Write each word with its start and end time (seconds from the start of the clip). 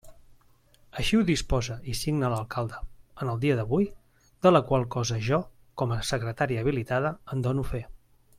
Així 1.01 1.17
ho 1.17 1.25
disposa 1.27 1.75
i 1.91 1.93
signa 1.99 2.31
l'alcalde, 2.35 2.79
en 3.25 3.31
el 3.35 3.43
dia 3.45 3.59
d'avui, 3.59 3.87
de 4.47 4.55
la 4.55 4.63
qual 4.71 4.89
cosa 4.99 5.21
jo, 5.31 5.41
com 5.83 5.95
a 5.99 6.03
secretària 6.13 6.65
habilitada, 6.65 7.17
en 7.37 7.47
dono 7.51 7.69
fe. 7.75 7.85